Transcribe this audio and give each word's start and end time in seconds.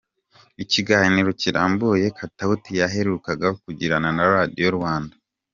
Ikiganiro 0.63 1.29
kirambuye 1.41 2.05
Katauti 2.17 2.71
yaherukaga 2.79 3.47
kugirana 3.61 4.09
na 4.17 4.25
Radio 4.33 4.67
Rwanda. 4.77 5.15